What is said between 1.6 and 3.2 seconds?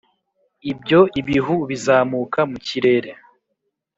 bizamuka mu kirere